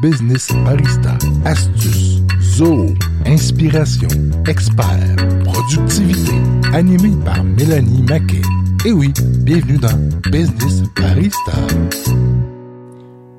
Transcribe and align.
business 0.00 0.50
barista, 0.64 1.18
astuces, 1.44 2.22
zoo, 2.40 2.94
inspiration, 3.26 4.08
expert, 4.48 5.16
productivité, 5.44 6.32
animé 6.72 7.10
par 7.24 7.44
Mélanie 7.44 8.02
Maquet. 8.02 8.40
Et 8.86 8.92
oui, 8.92 9.12
bienvenue 9.40 9.76
dans 9.76 9.96
Business 10.30 10.82
Barista. 10.96 11.52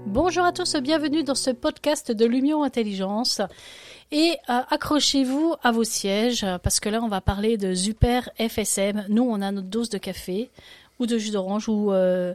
Bonjour 0.05 0.46
à 0.46 0.52
tous, 0.52 0.76
bienvenue 0.76 1.24
dans 1.24 1.36
ce 1.36 1.50
podcast 1.50 2.11
de 2.11 2.25
l'Union 2.25 2.64
Intelligence. 2.64 3.41
Et 4.12 4.38
euh, 4.50 4.59
accrochez-vous 4.70 5.55
à 5.64 5.71
vos 5.71 5.86
sièges 5.86 6.46
parce 6.64 6.80
que 6.80 6.89
là 6.89 7.00
on 7.02 7.07
va 7.07 7.21
parler 7.21 7.57
de 7.57 7.73
Super 7.73 8.30
FSM. 8.38 9.05
Nous 9.09 9.23
on 9.23 9.41
a 9.41 9.52
notre 9.52 9.70
dose 9.70 9.89
de 9.89 9.98
café 9.98 10.52
ou 11.02 11.07
de 11.07 11.18
jus 11.18 11.31
d'orange 11.31 11.68
ou 11.68 11.91
euh, 11.91 12.33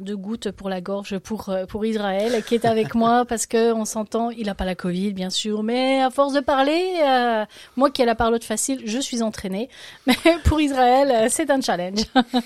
de 0.00 0.14
gouttes 0.14 0.50
pour 0.50 0.70
la 0.70 0.80
gorge 0.80 1.18
pour 1.18 1.50
euh, 1.50 1.66
pour 1.66 1.84
Israël 1.84 2.42
qui 2.42 2.54
est 2.54 2.64
avec 2.64 2.94
moi 2.94 3.24
parce 3.28 3.44
que 3.44 3.72
on 3.72 3.84
s'entend, 3.84 4.30
il 4.30 4.48
a 4.48 4.54
pas 4.54 4.64
la 4.64 4.74
Covid 4.74 5.12
bien 5.12 5.28
sûr, 5.28 5.62
mais 5.62 6.00
à 6.00 6.08
force 6.10 6.32
de 6.32 6.40
parler, 6.40 7.00
euh, 7.04 7.44
moi 7.76 7.90
qui 7.90 8.00
ai 8.00 8.06
la 8.06 8.14
parlotte 8.14 8.44
facile, 8.44 8.80
je 8.86 8.98
suis 8.98 9.22
entraînée, 9.22 9.68
mais 10.06 10.16
pour 10.44 10.58
Israël 10.58 11.28
c'est 11.30 11.50
un 11.50 11.60
challenge. 11.60 12.00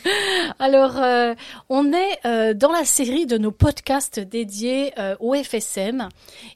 Alors 0.59 1.01
on 1.69 1.93
est 1.93 2.55
dans 2.55 2.73
la 2.73 2.85
série 2.85 3.27
de 3.27 3.39
nos 3.39 3.53
podcasts 3.53 4.19
dédiés 4.19 4.93
au 5.21 5.35
FSM 5.35 6.09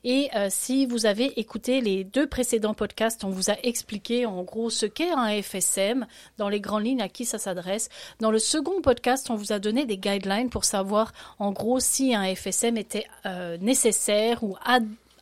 et 0.03 0.31
si 0.49 0.87
vous 0.87 1.07
avez 1.07 1.39
écouté 1.39 1.81
les 1.81 2.03
deux 2.03 2.27
précédents 2.27 2.75
podcasts, 2.75 3.23
on 3.23 3.31
vous 3.31 3.51
a 3.51 3.55
expliqué 3.63 4.27
en 4.27 4.43
gros 4.43 4.69
ce 4.69 4.87
qu'est 4.87 5.13
un 5.13 5.41
FSM 5.41 6.07
dans 6.39 6.49
les 6.49 6.61
grandes 6.61 6.85
lignes 6.85 7.03
à 7.03 7.09
qui 7.09 7.25
ça 7.25 7.39
s'adresse. 7.39 7.89
Dans 8.19 8.33
le 8.33 8.41
second 8.41 8.81
podcast 8.83 8.96
on 9.29 9.37
vous 9.37 9.53
a 9.53 9.59
donné 9.59 9.87
des 9.87 9.99
guidelines 9.99 10.51
pour 10.51 10.65
savoir 10.65 11.13
en 11.39 11.53
gros 11.53 11.81
si 11.81 12.15
un 12.15 12.35
FSM 12.35 12.77
était 12.77 13.07
euh, 13.25 13.57
nécessaire 13.59 14.43
ou 14.43 14.57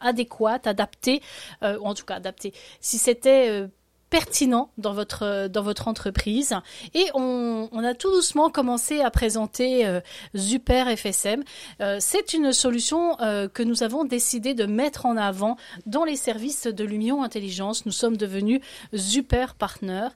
adéquat, 0.00 0.60
adapté, 0.64 1.22
euh, 1.62 1.78
ou 1.78 1.86
en 1.86 1.94
tout 1.94 2.04
cas 2.04 2.16
adapté, 2.16 2.52
si 2.80 2.98
c'était 2.98 3.48
euh, 3.48 3.68
pertinent 4.14 4.70
dans 4.78 4.92
votre 4.92 5.48
dans 5.48 5.62
votre 5.62 5.88
entreprise 5.88 6.54
et 6.94 7.06
on, 7.14 7.68
a 7.82 7.94
tout 7.94 8.12
doucement 8.12 8.48
commencé 8.48 9.00
à 9.00 9.10
présenter 9.10 9.84
euh, 9.86 10.00
Super 10.36 10.86
FSM. 10.96 11.42
Euh, 11.80 11.96
c'est 11.98 12.32
une 12.32 12.52
solution 12.52 13.20
euh, 13.20 13.48
que 13.48 13.64
nous 13.64 13.82
avons 13.82 14.04
décidé 14.04 14.54
de 14.54 14.66
mettre 14.66 15.04
en 15.04 15.16
avant 15.16 15.56
dans 15.86 16.04
les 16.04 16.14
services 16.14 16.68
de 16.68 16.84
l'Union 16.84 17.24
Intelligence. 17.24 17.86
Nous 17.86 17.92
sommes 17.92 18.16
devenus 18.16 18.60
Super 18.94 19.56
Partner 19.56 20.06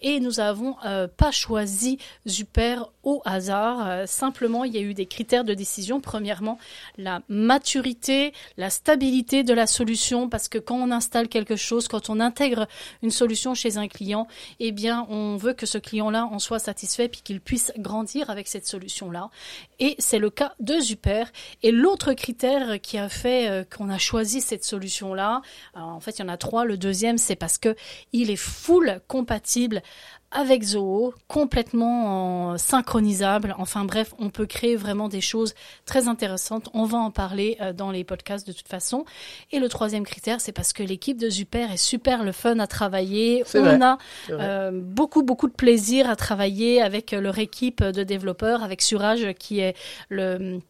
et 0.00 0.20
nous 0.20 0.40
avons 0.40 0.76
pas 1.16 1.30
choisi 1.30 1.98
Super 2.24 2.88
au 3.02 3.20
hasard. 3.24 4.08
simplement, 4.08 4.64
il 4.64 4.74
y 4.74 4.78
a 4.78 4.80
eu 4.80 4.94
des 4.94 5.06
critères 5.06 5.44
de 5.44 5.52
décision. 5.52 6.00
Premièrement, 6.00 6.58
la 6.96 7.20
maturité, 7.28 8.32
la 8.56 8.70
stabilité 8.70 9.42
de 9.44 9.52
la 9.52 9.66
solution 9.66 10.28
parce 10.28 10.48
que 10.48 10.58
quand 10.58 10.76
on 10.76 10.90
installe 10.90 11.28
quelque 11.28 11.56
chose, 11.56 11.86
quand 11.88 12.08
on 12.08 12.20
intègre 12.20 12.66
une 13.02 13.09
solution 13.10 13.54
chez 13.54 13.76
un 13.76 13.88
client, 13.88 14.26
eh 14.58 14.72
bien, 14.72 15.06
on 15.08 15.36
veut 15.36 15.52
que 15.52 15.66
ce 15.66 15.78
client-là 15.78 16.26
en 16.26 16.38
soit 16.38 16.58
satisfait 16.58 17.08
puis 17.08 17.20
qu'il 17.22 17.40
puisse 17.40 17.72
grandir 17.78 18.30
avec 18.30 18.48
cette 18.48 18.66
solution-là. 18.66 19.30
Et 19.78 19.96
c'est 19.98 20.18
le 20.18 20.30
cas 20.30 20.54
de 20.60 20.80
Super. 20.80 21.30
Et 21.62 21.70
l'autre 21.70 22.12
critère 22.12 22.80
qui 22.80 22.98
a 22.98 23.08
fait 23.08 23.48
euh, 23.48 23.64
qu'on 23.64 23.90
a 23.90 23.98
choisi 23.98 24.40
cette 24.40 24.64
solution-là, 24.64 25.42
en 25.74 26.00
fait, 26.00 26.18
il 26.18 26.22
y 26.22 26.24
en 26.24 26.28
a 26.28 26.36
trois. 26.36 26.64
Le 26.64 26.76
deuxième, 26.76 27.18
c'est 27.18 27.36
parce 27.36 27.58
que 27.58 27.74
il 28.12 28.30
est 28.30 28.36
full 28.36 29.00
compatible 29.08 29.82
avec 30.30 30.62
Zoho, 30.62 31.14
complètement 31.28 32.56
synchronisable. 32.56 33.54
Enfin 33.58 33.84
bref, 33.84 34.14
on 34.18 34.30
peut 34.30 34.46
créer 34.46 34.76
vraiment 34.76 35.08
des 35.08 35.20
choses 35.20 35.54
très 35.86 36.08
intéressantes. 36.08 36.68
On 36.72 36.84
va 36.84 36.98
en 36.98 37.10
parler 37.10 37.56
euh, 37.60 37.72
dans 37.72 37.90
les 37.90 38.04
podcasts 38.04 38.46
de 38.46 38.52
toute 38.52 38.68
façon. 38.68 39.04
Et 39.50 39.58
le 39.58 39.68
troisième 39.68 40.04
critère, 40.04 40.40
c'est 40.40 40.52
parce 40.52 40.72
que 40.72 40.82
l'équipe 40.82 41.18
de 41.18 41.30
Super 41.30 41.72
est 41.72 41.76
super 41.76 42.24
le 42.24 42.32
fun 42.32 42.58
à 42.58 42.66
travailler. 42.66 43.44
On 43.54 43.82
a 43.82 43.98
euh, 44.30 44.70
beaucoup 44.72 45.22
beaucoup 45.22 45.48
de 45.48 45.52
plaisir 45.52 46.08
à 46.08 46.16
travailler 46.16 46.80
avec 46.80 47.12
leur 47.12 47.38
équipe 47.38 47.82
de 47.82 48.02
développeurs, 48.02 48.62
avec 48.62 48.82
Surage 48.82 49.32
qui 49.38 49.60
est 49.60 49.74
le 50.08 50.60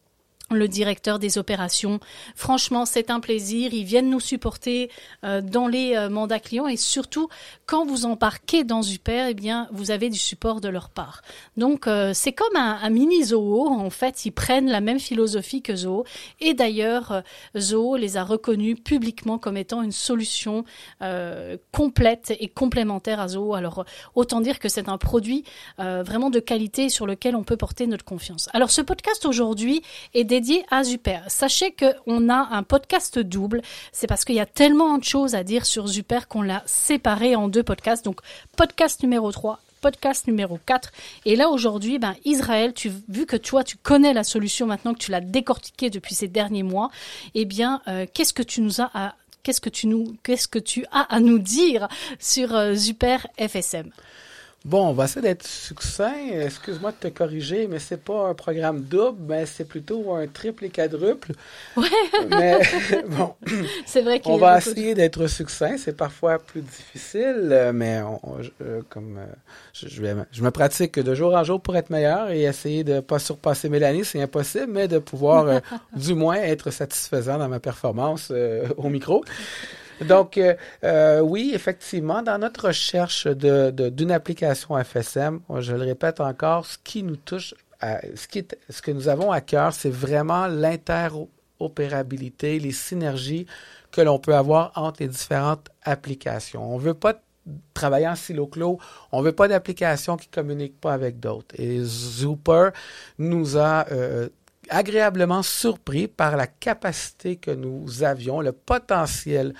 le 0.53 0.67
directeur 0.67 1.19
des 1.19 1.37
opérations. 1.37 1.99
Franchement, 2.35 2.85
c'est 2.85 3.09
un 3.09 3.19
plaisir. 3.19 3.73
Ils 3.73 3.83
viennent 3.83 4.09
nous 4.09 4.19
supporter 4.19 4.89
euh, 5.23 5.41
dans 5.41 5.67
les 5.67 5.95
euh, 5.95 6.09
mandats 6.09 6.39
clients 6.39 6.67
et 6.67 6.77
surtout 6.77 7.29
quand 7.65 7.85
vous 7.85 8.05
embarquez 8.05 8.63
dans 8.63 8.81
Super, 8.81 9.27
eh 9.27 9.33
bien, 9.33 9.67
vous 9.71 9.91
avez 9.91 10.09
du 10.09 10.17
support 10.17 10.59
de 10.59 10.67
leur 10.67 10.89
part. 10.89 11.21
Donc, 11.55 11.87
euh, 11.87 12.11
c'est 12.13 12.33
comme 12.33 12.55
un, 12.55 12.89
mini 12.89 13.23
Zoho. 13.23 13.69
En 13.69 13.89
fait, 13.89 14.25
ils 14.25 14.31
prennent 14.31 14.69
la 14.69 14.81
même 14.81 14.99
philosophie 14.99 15.61
que 15.61 15.75
Zoho. 15.75 16.03
Et 16.39 16.53
d'ailleurs, 16.53 17.23
Zoho 17.57 17.95
les 17.95 18.17
a 18.17 18.23
reconnus 18.23 18.77
publiquement 18.83 19.37
comme 19.37 19.55
étant 19.55 19.81
une 19.81 19.91
solution 19.91 20.65
complète 21.71 22.33
et 22.39 22.47
complémentaire 22.49 23.19
à 23.19 23.29
Zoho. 23.29 23.53
Alors, 23.53 23.85
autant 24.15 24.41
dire 24.41 24.59
que 24.59 24.67
c'est 24.67 24.89
un 24.89 24.97
produit 24.97 25.43
vraiment 25.77 26.29
de 26.29 26.39
qualité 26.39 26.89
sur 26.89 27.07
lequel 27.07 27.35
on 27.35 27.43
peut 27.43 27.57
porter 27.57 27.87
notre 27.87 28.05
confiance. 28.05 28.49
Alors, 28.53 28.71
ce 28.71 28.81
podcast 28.81 29.25
aujourd'hui 29.25 29.81
est 30.13 30.23
dédié 30.23 30.40
à 30.69 30.83
Super. 30.83 31.23
Sachez 31.27 31.73
qu'on 31.73 32.29
a 32.29 32.47
un 32.51 32.63
podcast 32.63 33.19
double. 33.19 33.61
C'est 33.91 34.07
parce 34.07 34.25
qu'il 34.25 34.35
y 34.35 34.39
a 34.39 34.45
tellement 34.45 34.97
de 34.97 35.03
choses 35.03 35.35
à 35.35 35.43
dire 35.43 35.65
sur 35.65 35.87
Super 35.87 36.27
qu'on 36.27 36.41
l'a 36.41 36.63
séparé 36.65 37.35
en 37.35 37.47
deux 37.47 37.63
podcasts. 37.63 38.03
Donc, 38.03 38.21
podcast 38.55 39.03
numéro 39.03 39.31
3 39.31 39.59
podcast 39.81 40.27
numéro 40.27 40.59
4. 40.67 40.91
Et 41.25 41.35
là, 41.35 41.49
aujourd'hui, 41.49 41.97
ben, 41.97 42.15
Israël, 42.23 42.71
tu, 42.71 42.91
vu 43.09 43.25
que 43.25 43.35
toi, 43.35 43.63
tu 43.63 43.77
connais 43.77 44.13
la 44.13 44.23
solution 44.23 44.67
maintenant 44.67 44.93
que 44.93 44.99
tu 44.99 45.09
l'as 45.09 45.21
décortiquée 45.21 45.89
depuis 45.89 46.13
ces 46.13 46.27
derniers 46.27 46.61
mois, 46.61 46.91
eh 47.33 47.45
bien, 47.45 47.81
euh, 47.87 48.05
qu'est-ce 48.13 48.31
que 48.31 48.43
tu 48.43 48.61
nous 48.61 48.79
as 48.79 48.91
à, 48.93 49.15
qu'est-ce 49.41 49.59
que 49.59 49.69
tu 49.69 49.87
nous, 49.87 50.15
qu'est-ce 50.21 50.47
que 50.47 50.59
tu 50.59 50.85
as 50.91 51.11
à 51.11 51.19
nous 51.19 51.39
dire 51.39 51.87
sur 52.19 52.55
euh, 52.55 52.75
Super 52.75 53.25
FSM? 53.39 53.89
Bon, 54.63 54.89
on 54.89 54.93
va 54.93 55.05
essayer 55.05 55.23
d'être 55.23 55.47
succinct. 55.47 56.13
Excuse-moi 56.31 56.91
de 56.91 56.97
te 56.97 57.07
corriger, 57.07 57.65
mais 57.67 57.79
c'est 57.79 57.97
pas 58.03 58.27
un 58.27 58.35
programme 58.35 58.81
double, 58.81 59.17
mais 59.27 59.47
c'est 59.47 59.65
plutôt 59.65 60.13
un 60.13 60.27
triple 60.27 60.65
et 60.65 60.69
quadruple. 60.69 61.31
Ouais. 61.75 61.87
mais 62.29 62.59
bon. 63.07 63.33
C'est 63.87 64.01
vrai 64.03 64.19
qu'on 64.19 64.37
va 64.37 64.59
essayer 64.59 64.93
d'être 64.93 65.25
succinct. 65.25 65.77
C'est 65.77 65.97
parfois 65.97 66.37
plus 66.37 66.61
difficile, 66.61 67.71
mais 67.73 68.03
euh, 68.61 68.81
comme 68.87 69.17
euh, 69.17 69.25
je, 69.73 69.87
je, 69.87 70.43
me 70.43 70.51
pratique 70.51 70.99
de 70.99 71.15
jour 71.15 71.33
en 71.33 71.43
jour 71.43 71.59
pour 71.59 71.75
être 71.75 71.89
meilleur 71.89 72.29
et 72.29 72.43
essayer 72.43 72.83
de 72.83 72.99
pas 72.99 73.17
surpasser 73.17 73.67
Mélanie, 73.67 74.05
c'est 74.05 74.21
impossible, 74.21 74.67
mais 74.69 74.87
de 74.87 74.99
pouvoir 74.99 75.47
euh, 75.47 75.59
du 75.95 76.13
moins 76.13 76.35
être 76.35 76.69
satisfaisant 76.69 77.39
dans 77.39 77.49
ma 77.49 77.59
performance 77.59 78.31
au 78.77 78.89
micro. 78.89 79.23
Donc, 80.07 80.37
euh, 80.37 80.55
euh, 80.83 81.21
oui, 81.21 81.51
effectivement, 81.53 82.21
dans 82.21 82.37
notre 82.37 82.67
recherche 82.67 83.27
d'une 83.27 83.71
de, 83.71 84.11
application 84.11 84.77
FSM, 84.83 85.39
je 85.59 85.73
le 85.73 85.83
répète 85.83 86.19
encore, 86.19 86.65
ce 86.65 86.77
qui 86.83 87.03
nous 87.03 87.17
touche, 87.17 87.53
ce, 87.81 88.27
qui 88.27 88.45
ce 88.69 88.81
que 88.81 88.91
nous 88.91 89.07
avons 89.07 89.31
à 89.31 89.39
cœur, 89.41 89.73
c'est 89.73 89.89
vraiment 89.89 90.47
l'interopérabilité, 90.47 92.59
les 92.59 92.71
synergies 92.71 93.45
que 93.91 94.01
l'on 94.01 94.19
peut 94.19 94.35
avoir 94.35 94.71
entre 94.75 95.01
les 95.01 95.07
différentes 95.07 95.69
applications. 95.83 96.73
On 96.73 96.77
ne 96.77 96.83
veut 96.83 96.93
pas 96.93 97.19
travailler 97.73 98.07
en 98.07 98.15
silo 98.15 98.47
clos. 98.47 98.79
On 99.11 99.19
ne 99.19 99.25
veut 99.25 99.31
pas 99.31 99.47
d'applications 99.47 100.17
qui 100.17 100.27
ne 100.29 100.33
communiquent 100.33 100.79
pas 100.79 100.93
avec 100.93 101.19
d'autres. 101.19 101.55
Et 101.59 101.79
Zooper 101.81 102.69
nous 103.17 103.57
a 103.57 103.85
euh, 103.91 104.29
agréablement 104.69 105.43
surpris 105.43 106.07
par 106.07 106.37
la 106.37 106.47
capacité 106.47 107.35
que 107.35 107.51
nous 107.51 108.03
avions, 108.03 108.41
le 108.41 108.51
potentiel 108.51 109.53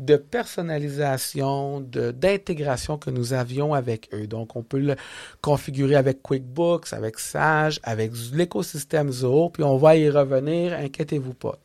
de 0.00 0.16
personnalisation, 0.16 1.80
d'intégration 1.80 2.96
que 2.96 3.10
nous 3.10 3.34
avions 3.34 3.74
avec 3.74 4.08
eux. 4.14 4.26
Donc, 4.26 4.56
on 4.56 4.62
peut 4.62 4.78
le 4.78 4.96
configurer 5.42 5.94
avec 5.94 6.22
QuickBooks, 6.22 6.92
avec 6.92 7.18
Sage, 7.18 7.78
avec 7.82 8.12
l'écosystème 8.32 9.12
Zoho, 9.12 9.50
puis 9.50 9.62
on 9.62 9.76
va 9.76 9.96
y 9.96 10.08
revenir, 10.08 10.72
inquiétez-vous 10.72 11.34
pas. 11.34 11.58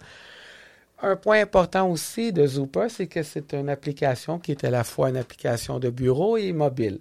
Un 1.07 1.15
point 1.17 1.39
important 1.39 1.87
aussi 1.91 2.33
de 2.33 2.47
Zooper, 2.47 2.87
c'est 2.89 3.05
que 3.05 3.21
c'est 3.21 3.53
une 3.53 3.69
application 3.69 4.39
qui 4.39 4.49
est 4.49 4.63
à 4.63 4.71
la 4.71 4.83
fois 4.83 5.11
une 5.11 5.17
application 5.17 5.77
de 5.77 5.91
bureau 5.91 6.35
et 6.35 6.51
mobile. 6.51 6.97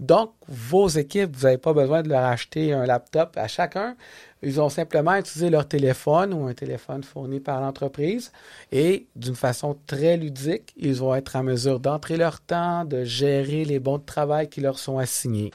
Donc, 0.00 0.32
vos 0.48 0.88
équipes, 0.88 1.36
vous 1.36 1.44
n'avez 1.44 1.58
pas 1.58 1.72
besoin 1.72 2.02
de 2.02 2.08
leur 2.08 2.24
acheter 2.24 2.72
un 2.72 2.84
laptop 2.84 3.36
à 3.36 3.46
chacun. 3.46 3.94
Ils 4.42 4.60
ont 4.60 4.70
simplement 4.70 5.14
utilisé 5.14 5.50
leur 5.50 5.68
téléphone 5.68 6.34
ou 6.34 6.48
un 6.48 6.52
téléphone 6.52 7.04
fourni 7.04 7.38
par 7.38 7.60
l'entreprise 7.60 8.32
et 8.72 9.06
d'une 9.14 9.36
façon 9.36 9.78
très 9.86 10.16
ludique, 10.16 10.74
ils 10.76 10.96
vont 10.96 11.14
être 11.14 11.36
en 11.36 11.44
mesure 11.44 11.78
d'entrer 11.78 12.16
leur 12.16 12.40
temps, 12.40 12.84
de 12.84 13.04
gérer 13.04 13.64
les 13.64 13.78
bons 13.78 13.98
de 13.98 14.04
travail 14.04 14.48
qui 14.48 14.62
leur 14.62 14.80
sont 14.80 14.98
assignés. 14.98 15.52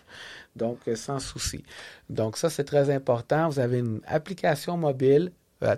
Donc, 0.55 0.77
euh, 0.87 0.95
sans 0.95 1.19
souci. 1.19 1.65
Donc, 2.09 2.37
ça, 2.37 2.49
c'est 2.49 2.63
très 2.63 2.89
important. 2.89 3.49
Vous 3.49 3.59
avez 3.59 3.79
une 3.79 3.99
application 4.07 4.77
mobile, 4.77 5.33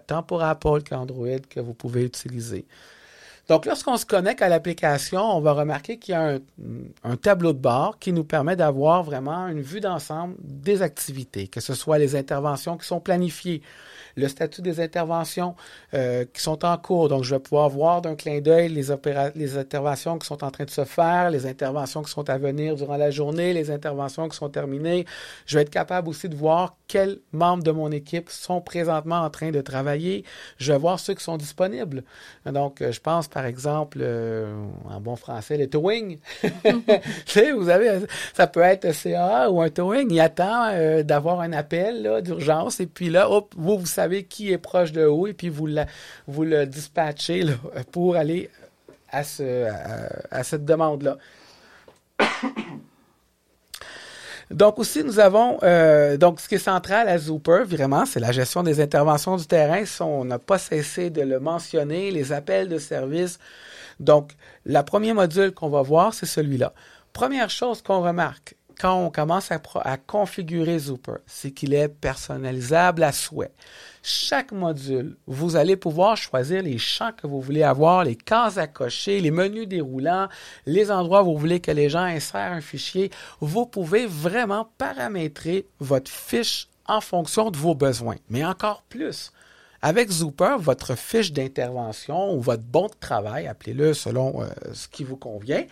tant 0.07 0.23
pour 0.23 0.43
Apple 0.43 0.83
qu'Android, 0.87 1.39
que 1.49 1.59
vous 1.59 1.73
pouvez 1.73 2.03
utiliser. 2.03 2.65
Donc, 3.47 3.65
lorsqu'on 3.65 3.97
se 3.97 4.05
connecte 4.05 4.41
à 4.41 4.49
l'application, 4.49 5.21
on 5.21 5.41
va 5.41 5.53
remarquer 5.53 5.97
qu'il 5.97 6.13
y 6.13 6.15
a 6.15 6.39
un, 7.03 7.15
tableau 7.17 7.53
de 7.53 7.57
bord 7.57 7.99
qui 7.99 8.13
nous 8.13 8.23
permet 8.23 8.55
d'avoir 8.55 9.03
vraiment 9.03 9.47
une 9.47 9.61
vue 9.61 9.81
d'ensemble 9.81 10.35
des 10.39 10.81
activités, 10.81 11.47
que 11.47 11.59
ce 11.59 11.73
soit 11.73 11.97
les 11.97 12.15
interventions 12.15 12.77
qui 12.77 12.87
sont 12.87 13.01
planifiées, 13.01 13.61
le 14.15 14.27
statut 14.27 14.61
des 14.61 14.79
interventions 14.79 15.55
euh, 15.93 16.25
qui 16.33 16.41
sont 16.41 16.63
en 16.65 16.77
cours. 16.77 17.09
Donc, 17.09 17.23
je 17.23 17.35
vais 17.35 17.39
pouvoir 17.39 17.69
voir 17.69 18.01
d'un 18.01 18.15
clin 18.15 18.39
d'œil 18.39 18.69
les, 18.69 18.87
les 19.35 19.57
interventions 19.57 20.17
qui 20.17 20.27
sont 20.27 20.43
en 20.43 20.51
train 20.51 20.65
de 20.65 20.69
se 20.69 20.85
faire, 20.85 21.29
les 21.29 21.45
interventions 21.45 22.01
qui 22.01 22.11
sont 22.11 22.29
à 22.29 22.37
venir 22.37 22.75
durant 22.75 22.97
la 22.97 23.11
journée, 23.11 23.53
les 23.53 23.71
interventions 23.71 24.27
qui 24.29 24.37
sont 24.37 24.49
terminées. 24.49 25.05
Je 25.45 25.57
vais 25.57 25.63
être 25.63 25.69
capable 25.69 26.09
aussi 26.09 26.29
de 26.29 26.35
voir 26.35 26.75
quels 26.87 27.19
membres 27.31 27.63
de 27.63 27.71
mon 27.71 27.91
équipe 27.91 28.29
sont 28.29 28.59
présentement 28.59 29.21
en 29.21 29.29
train 29.29 29.51
de 29.51 29.61
travailler. 29.61 30.25
Je 30.57 30.73
vais 30.73 30.77
voir 30.77 30.99
ceux 30.99 31.13
qui 31.13 31.23
sont 31.23 31.37
disponibles. 31.37 32.03
Donc, 32.45 32.81
euh, 32.81 32.91
je 32.91 32.99
pense 32.99 33.27
par 33.27 33.45
exemple, 33.45 33.99
euh, 34.01 34.53
en 34.89 34.99
bon 34.99 35.15
français, 35.15 35.57
le 35.57 35.67
towing. 35.67 36.19
vous 37.55 37.69
avez, 37.69 37.99
ça 38.33 38.47
peut 38.47 38.61
être 38.61 38.93
CA 38.93 39.49
ou 39.49 39.61
un 39.61 39.69
towing. 39.69 40.11
Il 40.11 40.19
attend 40.19 40.69
euh, 40.71 41.03
d'avoir 41.03 41.39
un 41.41 41.53
appel 41.53 42.21
d'urgence 42.23 42.79
et 42.79 42.87
puis 42.87 43.09
là, 43.09 43.29
hop, 43.29 43.53
vous, 43.57 43.77
vous 43.77 43.85
savez 43.85 44.00
qui 44.27 44.51
est 44.51 44.57
proche 44.57 44.91
de 44.91 45.05
où 45.05 45.27
et 45.27 45.33
puis 45.33 45.49
vous, 45.49 45.67
vous 46.27 46.43
le 46.43 46.65
dispatchez 46.65 47.45
pour 47.91 48.15
aller 48.15 48.49
à, 49.09 49.23
ce, 49.23 49.67
à 50.29 50.43
cette 50.43 50.65
demande-là. 50.65 51.17
Donc 54.51 54.79
aussi, 54.79 55.03
nous 55.03 55.19
avons 55.19 55.59
euh, 55.63 56.17
donc 56.17 56.41
ce 56.41 56.49
qui 56.49 56.55
est 56.55 56.59
central 56.59 57.07
à 57.07 57.17
Zooper, 57.17 57.63
vraiment, 57.65 58.05
c'est 58.05 58.19
la 58.19 58.33
gestion 58.33 58.63
des 58.63 58.81
interventions 58.81 59.37
du 59.37 59.47
terrain. 59.47 59.83
on 60.01 60.25
n'a 60.25 60.39
pas 60.39 60.57
cessé 60.57 61.09
de 61.09 61.21
le 61.21 61.39
mentionner, 61.39 62.11
les 62.11 62.33
appels 62.33 62.67
de 62.67 62.77
service. 62.77 63.39
Donc, 64.01 64.31
le 64.65 64.81
premier 64.81 65.13
module 65.13 65.53
qu'on 65.53 65.69
va 65.69 65.81
voir, 65.81 66.13
c'est 66.13 66.25
celui-là. 66.25 66.73
Première 67.13 67.49
chose 67.49 67.81
qu'on 67.81 68.01
remarque 68.01 68.55
quand 68.81 69.05
on 69.05 69.11
commence 69.11 69.51
à, 69.51 69.97
configurer 69.97 70.79
Zooper, 70.79 71.17
c'est 71.27 71.51
qu'il 71.51 71.75
est 71.75 71.87
personnalisable 71.87 73.03
à 73.03 73.11
souhait 73.11 73.51
chaque 74.03 74.51
module, 74.51 75.15
vous 75.27 75.55
allez 75.55 75.75
pouvoir 75.75 76.17
choisir 76.17 76.63
les 76.63 76.77
champs 76.77 77.11
que 77.11 77.27
vous 77.27 77.39
voulez 77.39 77.63
avoir, 77.63 78.03
les 78.03 78.15
cases 78.15 78.57
à 78.57 78.67
cocher, 78.67 79.19
les 79.19 79.31
menus 79.31 79.67
déroulants, 79.67 80.27
les 80.65 80.91
endroits 80.91 81.23
où 81.23 81.33
vous 81.33 81.37
voulez 81.37 81.59
que 81.59 81.71
les 81.71 81.89
gens 81.89 82.03
insèrent 82.03 82.51
un 82.51 82.61
fichier. 82.61 83.11
Vous 83.39 83.65
pouvez 83.65 84.07
vraiment 84.07 84.69
paramétrer 84.77 85.67
votre 85.79 86.09
fiche 86.09 86.67
en 86.87 87.01
fonction 87.01 87.51
de 87.51 87.57
vos 87.57 87.75
besoins. 87.75 88.17
Mais 88.29 88.43
encore 88.43 88.83
plus, 88.89 89.31
avec 89.81 90.09
Zooper, 90.09 90.55
votre 90.57 90.95
fiche 90.95 91.31
d'intervention 91.31 92.33
ou 92.33 92.41
votre 92.41 92.63
bon 92.63 92.87
de 92.87 92.95
travail, 92.99 93.47
appelez-le 93.47 93.93
selon 93.93 94.41
euh, 94.41 94.47
ce 94.73 94.87
qui 94.87 95.03
vous 95.03 95.17
convient, 95.17 95.63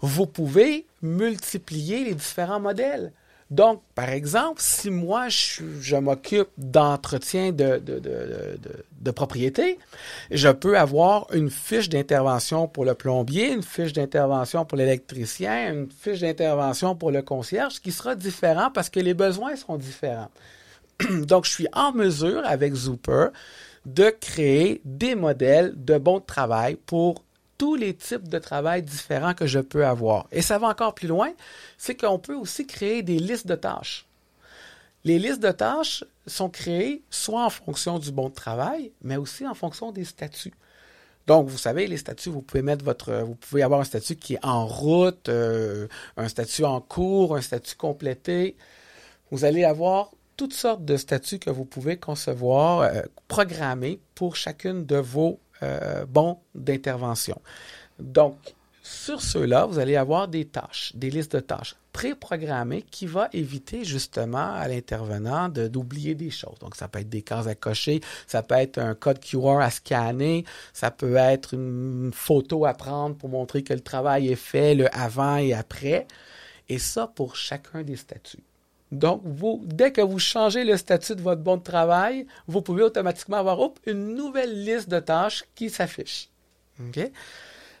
vous 0.00 0.26
pouvez 0.26 0.86
multiplier 1.02 2.04
les 2.04 2.14
différents 2.14 2.60
modèles. 2.60 3.12
Donc, 3.50 3.82
par 3.94 4.08
exemple, 4.08 4.60
si 4.60 4.90
moi, 4.90 5.28
je, 5.28 5.96
m'occupe 5.96 6.48
d'entretien 6.56 7.52
de, 7.52 7.78
de, 7.78 9.10
propriété, 9.10 9.78
je 10.30 10.48
peux 10.48 10.78
avoir 10.78 11.26
une 11.32 11.50
fiche 11.50 11.88
d'intervention 11.88 12.66
pour 12.66 12.84
le 12.84 12.94
plombier, 12.94 13.52
une 13.52 13.62
fiche 13.62 13.92
d'intervention 13.92 14.64
pour 14.64 14.78
l'électricien, 14.78 15.72
une 15.72 15.90
fiche 15.90 16.20
d'intervention 16.20 16.96
pour 16.96 17.10
le 17.10 17.22
concierge, 17.22 17.80
qui 17.80 17.92
sera 17.92 18.14
différent 18.14 18.70
parce 18.72 18.88
que 18.88 19.00
les 19.00 19.14
besoins 19.14 19.56
sont 19.56 19.76
différents. 19.76 20.30
Donc, 21.10 21.44
je 21.44 21.50
suis 21.50 21.68
en 21.74 21.92
mesure, 21.92 22.42
avec 22.46 22.74
Zooper, 22.74 23.28
de 23.84 24.08
créer 24.08 24.80
des 24.84 25.14
modèles 25.14 25.74
de 25.76 25.98
bon 25.98 26.18
travail 26.18 26.76
pour 26.86 27.23
tous 27.58 27.74
les 27.74 27.94
types 27.94 28.28
de 28.28 28.38
travail 28.38 28.82
différents 28.82 29.34
que 29.34 29.46
je 29.46 29.60
peux 29.60 29.86
avoir. 29.86 30.26
Et 30.32 30.42
ça 30.42 30.58
va 30.58 30.68
encore 30.68 30.94
plus 30.94 31.08
loin, 31.08 31.32
c'est 31.78 31.94
qu'on 31.94 32.18
peut 32.18 32.34
aussi 32.34 32.66
créer 32.66 33.02
des 33.02 33.18
listes 33.18 33.46
de 33.46 33.54
tâches. 33.54 34.06
Les 35.04 35.18
listes 35.18 35.42
de 35.42 35.50
tâches 35.50 36.04
sont 36.26 36.48
créées 36.48 37.02
soit 37.10 37.44
en 37.44 37.50
fonction 37.50 37.98
du 37.98 38.10
bon 38.10 38.30
travail, 38.30 38.90
mais 39.02 39.16
aussi 39.16 39.46
en 39.46 39.54
fonction 39.54 39.92
des 39.92 40.04
statuts. 40.04 40.54
Donc, 41.26 41.48
vous 41.48 41.58
savez, 41.58 41.86
les 41.86 41.96
statuts, 41.96 42.30
vous 42.30 42.42
pouvez 42.42 42.62
mettre 42.62 42.84
votre, 42.84 43.12
vous 43.22 43.34
pouvez 43.34 43.62
avoir 43.62 43.80
un 43.80 43.84
statut 43.84 44.16
qui 44.16 44.34
est 44.34 44.44
en 44.44 44.66
route, 44.66 45.28
euh, 45.28 45.88
un 46.16 46.28
statut 46.28 46.64
en 46.64 46.80
cours, 46.80 47.36
un 47.36 47.40
statut 47.40 47.76
complété. 47.76 48.56
Vous 49.30 49.44
allez 49.44 49.64
avoir 49.64 50.10
toutes 50.36 50.52
sortes 50.52 50.84
de 50.84 50.96
statuts 50.96 51.38
que 51.38 51.50
vous 51.50 51.64
pouvez 51.64 51.96
concevoir, 51.96 52.80
euh, 52.80 53.02
programmer 53.28 54.00
pour 54.14 54.36
chacune 54.36 54.84
de 54.84 54.96
vos 54.96 55.38
euh, 55.64 56.06
bon 56.06 56.38
d'intervention. 56.54 57.40
Donc, 57.98 58.36
sur 58.82 59.22
ceux-là, 59.22 59.64
vous 59.64 59.78
allez 59.78 59.96
avoir 59.96 60.28
des 60.28 60.44
tâches, 60.44 60.92
des 60.94 61.08
listes 61.08 61.34
de 61.34 61.40
tâches 61.40 61.74
préprogrammées 61.94 62.82
qui 62.82 63.06
va 63.06 63.30
éviter 63.32 63.82
justement 63.82 64.52
à 64.52 64.68
l'intervenant 64.68 65.48
d'oublier 65.48 66.14
des 66.14 66.30
choses. 66.30 66.58
Donc, 66.58 66.74
ça 66.76 66.86
peut 66.86 66.98
être 66.98 67.08
des 67.08 67.22
cases 67.22 67.46
à 67.46 67.54
cocher, 67.54 68.02
ça 68.26 68.42
peut 68.42 68.56
être 68.56 68.78
un 68.78 68.94
code 68.94 69.20
QR 69.20 69.60
à 69.60 69.70
scanner, 69.70 70.44
ça 70.74 70.90
peut 70.90 71.16
être 71.16 71.54
une 71.54 72.10
photo 72.12 72.66
à 72.66 72.74
prendre 72.74 73.16
pour 73.16 73.30
montrer 73.30 73.62
que 73.62 73.72
le 73.72 73.80
travail 73.80 74.28
est 74.28 74.36
fait, 74.36 74.74
le 74.74 74.94
avant 74.94 75.36
et 75.36 75.54
après. 75.54 76.06
Et 76.68 76.78
ça 76.78 77.06
pour 77.06 77.36
chacun 77.36 77.82
des 77.84 77.96
statuts. 77.96 78.42
Donc, 78.94 79.22
vous, 79.24 79.62
dès 79.64 79.92
que 79.92 80.00
vous 80.00 80.18
changez 80.18 80.64
le 80.64 80.76
statut 80.76 81.16
de 81.16 81.22
votre 81.22 81.42
bon 81.42 81.56
de 81.56 81.62
travail, 81.62 82.26
vous 82.46 82.62
pouvez 82.62 82.82
automatiquement 82.82 83.38
avoir 83.38 83.58
une 83.86 84.14
nouvelle 84.14 84.64
liste 84.64 84.88
de 84.88 85.00
tâches 85.00 85.44
qui 85.54 85.70
s'affiche. 85.70 86.30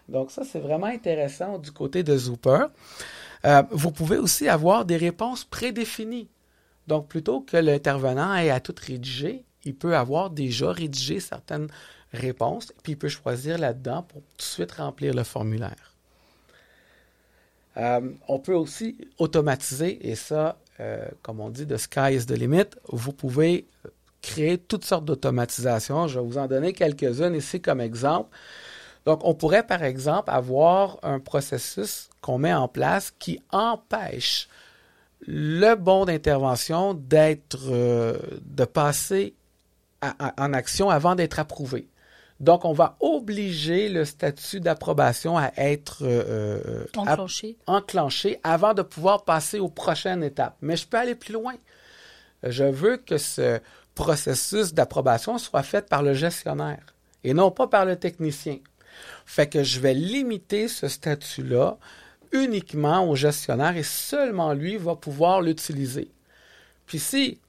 Donc, 0.08 0.30
ça, 0.30 0.42
c'est 0.44 0.58
vraiment 0.58 0.86
intéressant 0.86 1.58
du 1.58 1.72
côté 1.72 2.02
de 2.02 2.16
Zooper. 2.16 2.66
Euh, 3.44 3.62
vous 3.70 3.90
pouvez 3.90 4.16
aussi 4.16 4.48
avoir 4.48 4.84
des 4.84 4.96
réponses 4.96 5.44
prédéfinies. 5.44 6.28
Donc, 6.86 7.08
plutôt 7.08 7.40
que 7.40 7.56
l'intervenant 7.56 8.34
ait 8.34 8.50
à 8.50 8.60
tout 8.60 8.74
rédiger, 8.78 9.44
il 9.64 9.74
peut 9.74 9.96
avoir 9.96 10.30
déjà 10.30 10.72
rédigé 10.72 11.20
certaines 11.20 11.68
réponses, 12.12 12.72
puis 12.82 12.92
il 12.92 12.98
peut 12.98 13.08
choisir 13.08 13.58
là-dedans 13.58 14.02
pour 14.02 14.20
tout 14.20 14.36
de 14.36 14.42
suite 14.42 14.72
remplir 14.72 15.14
le 15.14 15.24
formulaire. 15.24 15.94
Euh, 17.76 18.12
on 18.28 18.38
peut 18.38 18.54
aussi 18.54 18.96
automatiser, 19.18 20.08
et 20.08 20.14
ça, 20.14 20.58
euh, 20.80 21.06
comme 21.22 21.40
on 21.40 21.50
dit, 21.50 21.66
the 21.66 21.76
sky 21.76 22.14
is 22.14 22.26
the 22.26 22.36
limit. 22.36 22.66
Vous 22.88 23.12
pouvez 23.12 23.66
créer 24.22 24.58
toutes 24.58 24.84
sortes 24.84 25.04
d'automatisations. 25.04 26.08
Je 26.08 26.18
vais 26.18 26.26
vous 26.26 26.38
en 26.38 26.46
donner 26.46 26.72
quelques-unes 26.72 27.34
ici 27.34 27.60
comme 27.60 27.80
exemple. 27.80 28.30
Donc, 29.04 29.20
on 29.22 29.34
pourrait, 29.34 29.66
par 29.66 29.82
exemple, 29.82 30.30
avoir 30.30 30.98
un 31.02 31.20
processus 31.20 32.08
qu'on 32.22 32.38
met 32.38 32.54
en 32.54 32.68
place 32.68 33.12
qui 33.18 33.40
empêche 33.52 34.48
le 35.26 35.74
bon 35.74 36.06
d'intervention 36.06 36.94
d'être, 36.94 37.70
euh, 37.70 38.16
de 38.42 38.64
passer 38.64 39.34
en 40.38 40.52
action 40.52 40.90
avant 40.90 41.14
d'être 41.14 41.38
approuvé. 41.38 41.88
Donc, 42.44 42.66
on 42.66 42.74
va 42.74 42.98
obliger 43.00 43.88
le 43.88 44.04
statut 44.04 44.60
d'approbation 44.60 45.38
à 45.38 45.50
être 45.56 46.02
euh, 46.02 46.60
euh, 46.66 46.86
enclenché. 46.94 47.56
enclenché 47.66 48.38
avant 48.42 48.74
de 48.74 48.82
pouvoir 48.82 49.24
passer 49.24 49.58
aux 49.58 49.70
prochaines 49.70 50.22
étapes. 50.22 50.54
Mais 50.60 50.76
je 50.76 50.86
peux 50.86 50.98
aller 50.98 51.14
plus 51.14 51.32
loin. 51.32 51.54
Je 52.42 52.64
veux 52.64 52.98
que 52.98 53.16
ce 53.16 53.60
processus 53.94 54.74
d'approbation 54.74 55.38
soit 55.38 55.62
fait 55.62 55.88
par 55.88 56.02
le 56.02 56.12
gestionnaire 56.12 56.84
et 57.24 57.32
non 57.32 57.50
pas 57.50 57.66
par 57.66 57.86
le 57.86 57.96
technicien. 57.96 58.58
Fait 59.24 59.48
que 59.48 59.62
je 59.62 59.80
vais 59.80 59.94
limiter 59.94 60.68
ce 60.68 60.86
statut-là 60.86 61.78
uniquement 62.32 63.08
au 63.08 63.16
gestionnaire 63.16 63.74
et 63.78 63.82
seulement 63.82 64.52
lui 64.52 64.76
va 64.76 64.96
pouvoir 64.96 65.40
l'utiliser. 65.40 66.10
Puis 66.84 66.98
si 66.98 67.40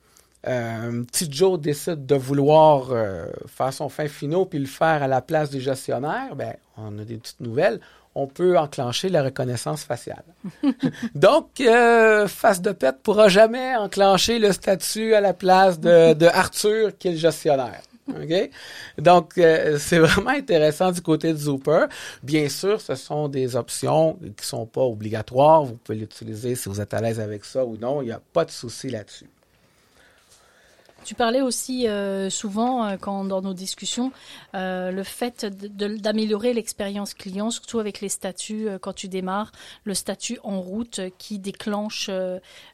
euh, 0.47 1.03
petit 1.03 1.27
Joe 1.31 1.59
décide 1.59 2.05
de 2.05 2.15
vouloir 2.15 2.87
euh, 2.91 3.25
faire 3.47 3.73
son 3.73 3.89
fin 3.89 4.07
finaux 4.07 4.45
puis 4.45 4.59
le 4.59 4.65
faire 4.65 5.03
à 5.03 5.07
la 5.07 5.21
place 5.21 5.49
du 5.49 5.59
gestionnaire, 5.59 6.35
ben, 6.35 6.53
on 6.77 6.97
a 6.99 7.03
des 7.03 7.17
petites 7.17 7.41
nouvelles. 7.41 7.79
On 8.17 8.27
peut 8.27 8.57
enclencher 8.57 9.09
la 9.09 9.23
reconnaissance 9.23 9.83
faciale. 9.83 10.23
Donc, 11.15 11.59
euh, 11.59 12.27
Face 12.27 12.61
de 12.61 12.71
Pète 12.71 13.01
pourra 13.03 13.27
jamais 13.27 13.75
enclencher 13.75 14.39
le 14.39 14.53
statut 14.53 15.13
à 15.13 15.21
la 15.21 15.33
place 15.33 15.79
de, 15.79 16.13
de 16.13 16.25
Arthur, 16.25 16.97
qui 16.97 17.09
est 17.09 17.11
le 17.11 17.17
gestionnaire. 17.17 17.81
OK? 18.09 18.49
Donc, 18.97 19.37
euh, 19.37 19.77
c'est 19.79 19.99
vraiment 19.99 20.29
intéressant 20.29 20.91
du 20.91 21.01
côté 21.01 21.33
de 21.33 21.37
Zooper. 21.37 21.85
Bien 22.23 22.49
sûr, 22.49 22.79
ce 22.79 22.95
sont 22.95 23.27
des 23.27 23.55
options 23.55 24.13
qui 24.21 24.27
ne 24.27 24.43
sont 24.43 24.65
pas 24.65 24.81
obligatoires. 24.81 25.63
Vous 25.63 25.75
pouvez 25.75 25.97
l'utiliser 25.97 26.55
si 26.55 26.69
vous 26.69 26.79
êtes 26.79 26.93
à 26.93 27.01
l'aise 27.01 27.19
avec 27.19 27.45
ça 27.45 27.65
ou 27.65 27.77
non. 27.77 28.01
Il 28.01 28.05
n'y 28.05 28.11
a 28.11 28.21
pas 28.33 28.45
de 28.45 28.51
souci 28.51 28.89
là-dessus. 28.89 29.29
Tu 31.05 31.13
parlais 31.13 31.41
aussi 31.41 31.87
euh, 31.87 32.31
souvent, 32.31 32.83
euh, 32.83 32.97
dans 32.97 33.41
nos 33.43 33.53
discussions, 33.53 34.11
euh, 34.55 34.89
le 34.89 35.03
fait 35.03 35.45
d'améliorer 35.45 36.51
l'expérience 36.51 37.13
client, 37.13 37.51
surtout 37.51 37.77
avec 37.79 38.01
les 38.01 38.09
statuts, 38.09 38.67
quand 38.81 38.93
tu 38.93 39.07
démarres, 39.07 39.51
le 39.83 39.93
statut 39.93 40.39
en 40.43 40.59
route 40.59 41.01
qui 41.19 41.37
déclenche 41.37 42.09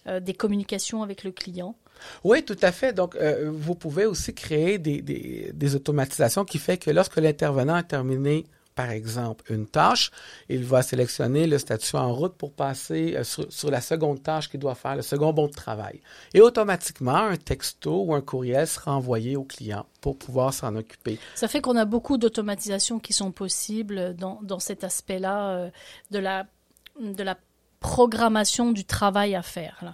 des 0.05 0.33
communications 0.33 1.03
avec 1.03 1.25
le 1.25 1.31
client. 1.31 1.75
Oui, 2.23 2.43
tout 2.43 2.57
à 2.61 2.71
fait. 2.71 2.93
Donc, 2.93 3.17
vous 3.17 3.75
pouvez 3.75 4.05
aussi 4.05 4.33
créer 4.33 4.77
des, 4.77 5.75
automatisations 5.75 6.45
qui 6.45 6.57
fait 6.57 6.77
que 6.77 6.89
lorsque 6.89 7.17
l'intervenant 7.17 7.75
a 7.75 7.83
terminé 7.83 8.45
par 8.75 8.89
exemple, 8.89 9.43
une 9.51 9.67
tâche, 9.67 10.11
il 10.49 10.63
va 10.63 10.81
sélectionner 10.81 11.47
le 11.47 11.57
statut 11.57 11.95
en 11.95 12.13
route 12.13 12.35
pour 12.35 12.53
passer 12.53 13.15
euh, 13.15 13.23
sur, 13.23 13.69
la 13.69 13.81
seconde 13.81 14.23
tâche 14.23 14.49
qu'il 14.49 14.59
doit 14.59 14.75
faire, 14.75 14.95
le 14.95 15.01
second 15.01 15.33
bon 15.33 15.47
de 15.47 15.53
travail. 15.53 16.01
Et 16.33 16.41
automatiquement, 16.41 17.15
un 17.15 17.37
texto 17.37 18.03
ou 18.03 18.13
un 18.13 18.21
courriel 18.21 18.67
sera 18.67 18.95
envoyé 18.95 19.35
au 19.35 19.43
client 19.43 19.85
pour 19.99 20.17
pouvoir 20.17 20.53
s'en 20.53 20.75
occuper. 20.75 21.19
Ça 21.35 21.47
fait 21.47 21.61
qu'on 21.61 21.75
a 21.75 21.85
beaucoup 21.85 22.17
d'automatisations 22.17 22.99
qui 22.99 23.13
sont 23.13 23.31
possibles 23.31 24.15
dans, 24.15 24.39
dans 24.41 24.59
cet 24.59 24.83
aspect-là 24.83 25.49
euh, 25.49 25.69
de 26.11 26.19
la 26.19 26.45
de 26.99 27.23
la 27.23 27.37
programmation 27.79 28.71
du 28.71 28.85
travail 28.85 29.35
à 29.35 29.41
faire. 29.41 29.93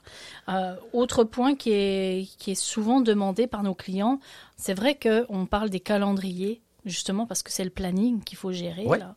Euh, 0.50 0.76
autre 0.94 1.24
point 1.24 1.56
qui 1.56 1.72
est, 1.72 2.30
qui 2.38 2.52
est 2.52 2.56
souvent 2.56 3.02
demandé 3.02 3.48
par 3.48 3.64
nos 3.64 3.74
clients, 3.74 4.20
c'est 4.58 4.74
vrai 4.74 5.00
qu'on 5.00 5.46
parle 5.46 5.70
des 5.70 5.80
calendriers, 5.80 6.62
justement 6.88 7.26
parce 7.26 7.44
que 7.44 7.52
c'est 7.52 7.64
le 7.64 7.70
planning 7.70 8.22
qu'il 8.24 8.38
faut 8.38 8.52
gérer. 8.52 8.86
Là. 8.86 9.16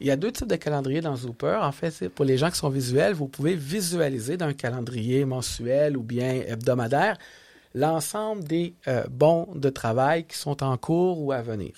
Il 0.00 0.06
y 0.06 0.10
a 0.10 0.16
deux 0.16 0.32
types 0.32 0.46
de 0.46 0.56
calendriers 0.56 1.00
dans 1.00 1.16
Zooper. 1.16 1.58
En 1.60 1.72
fait, 1.72 2.08
pour 2.08 2.24
les 2.24 2.38
gens 2.38 2.50
qui 2.50 2.58
sont 2.58 2.68
visuels, 2.68 3.14
vous 3.14 3.28
pouvez 3.28 3.54
visualiser 3.54 4.36
d'un 4.36 4.52
calendrier 4.52 5.24
mensuel 5.24 5.96
ou 5.96 6.02
bien 6.02 6.32
hebdomadaire 6.46 7.18
l'ensemble 7.74 8.44
des 8.44 8.74
euh, 8.88 9.04
bons 9.10 9.48
de 9.54 9.68
travail 9.68 10.24
qui 10.24 10.36
sont 10.36 10.62
en 10.62 10.76
cours 10.78 11.20
ou 11.20 11.32
à 11.32 11.42
venir. 11.42 11.72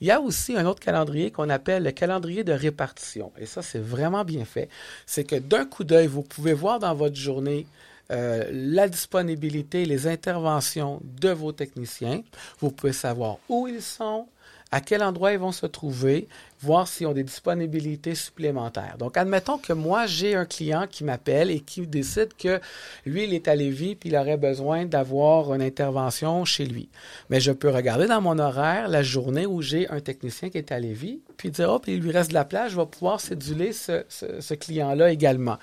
Il 0.00 0.06
y 0.06 0.10
a 0.10 0.20
aussi 0.20 0.56
un 0.56 0.66
autre 0.66 0.80
calendrier 0.80 1.30
qu'on 1.30 1.50
appelle 1.50 1.82
le 1.82 1.90
calendrier 1.90 2.44
de 2.44 2.52
répartition. 2.52 3.32
Et 3.38 3.46
ça, 3.46 3.62
c'est 3.62 3.80
vraiment 3.80 4.24
bien 4.24 4.44
fait. 4.44 4.68
C'est 5.06 5.24
que 5.24 5.36
d'un 5.36 5.64
coup 5.64 5.82
d'œil, 5.82 6.06
vous 6.06 6.22
pouvez 6.22 6.52
voir 6.52 6.78
dans 6.78 6.94
votre 6.94 7.16
journée 7.16 7.66
euh, 8.10 8.48
la 8.52 8.88
disponibilité, 8.88 9.86
les 9.86 10.06
interventions 10.06 11.00
de 11.02 11.30
vos 11.30 11.52
techniciens. 11.52 12.22
Vous 12.60 12.70
pouvez 12.70 12.92
savoir 12.92 13.38
où 13.48 13.66
ils 13.66 13.82
sont, 13.82 14.26
à 14.74 14.80
quel 14.80 15.04
endroit 15.04 15.32
ils 15.32 15.38
vont 15.38 15.52
se 15.52 15.66
trouver, 15.66 16.26
voir 16.60 16.88
s'ils 16.88 17.06
ont 17.06 17.12
des 17.12 17.22
disponibilités 17.22 18.16
supplémentaires. 18.16 18.96
Donc, 18.98 19.16
admettons 19.16 19.56
que 19.56 19.72
moi, 19.72 20.06
j'ai 20.06 20.34
un 20.34 20.46
client 20.46 20.88
qui 20.90 21.04
m'appelle 21.04 21.52
et 21.52 21.60
qui 21.60 21.86
décide 21.86 22.34
que 22.36 22.58
lui, 23.06 23.22
il 23.22 23.34
est 23.34 23.46
à 23.46 23.54
Lévis 23.54 23.94
puis 23.94 24.08
il 24.08 24.16
aurait 24.16 24.36
besoin 24.36 24.84
d'avoir 24.84 25.54
une 25.54 25.62
intervention 25.62 26.44
chez 26.44 26.64
lui. 26.64 26.88
Mais 27.30 27.38
je 27.38 27.52
peux 27.52 27.70
regarder 27.70 28.08
dans 28.08 28.20
mon 28.20 28.36
horaire 28.40 28.88
la 28.88 29.04
journée 29.04 29.46
où 29.46 29.62
j'ai 29.62 29.88
un 29.90 30.00
technicien 30.00 30.50
qui 30.50 30.58
est 30.58 30.72
à 30.72 30.80
Lévis 30.80 31.20
puis 31.36 31.52
dire, 31.52 31.70
oh, 31.70 31.78
puis 31.78 31.94
il 31.94 32.00
lui 32.00 32.10
reste 32.10 32.30
de 32.30 32.34
la 32.34 32.44
place, 32.44 32.72
je 32.72 32.76
vais 32.76 32.86
pouvoir 32.86 33.20
céduler 33.20 33.72
ce, 33.72 34.02
ce, 34.08 34.40
ce 34.40 34.54
client-là 34.54 35.12
également. 35.12 35.58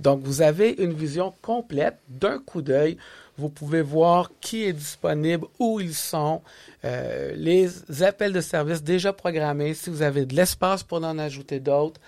Donc, 0.00 0.20
vous 0.22 0.42
avez 0.42 0.74
une 0.78 0.92
vision 0.92 1.32
complète 1.40 1.96
d'un 2.10 2.38
coup 2.38 2.60
d'œil 2.60 2.98
vous 3.40 3.48
pouvez 3.48 3.80
voir 3.80 4.30
qui 4.40 4.64
est 4.64 4.74
disponible, 4.74 5.46
où 5.58 5.80
ils 5.80 5.94
sont, 5.94 6.42
euh, 6.84 7.32
les 7.34 8.02
appels 8.02 8.32
de 8.32 8.40
service 8.42 8.82
déjà 8.82 9.12
programmés, 9.12 9.72
si 9.72 9.88
vous 9.88 10.02
avez 10.02 10.26
de 10.26 10.36
l'espace 10.36 10.82
pour 10.82 10.98
en 10.98 11.18
ajouter 11.18 11.58
d'autres. 11.58 12.00